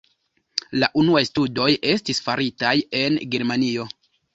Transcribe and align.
La 0.83 0.89
unuaj 1.01 1.21
studoj 1.29 1.69
estis 1.95 2.25
faritaj 2.31 2.77
en 3.05 3.23
Germanio. 3.35 3.93